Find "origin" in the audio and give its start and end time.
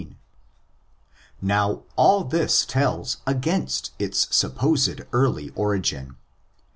5.51-6.17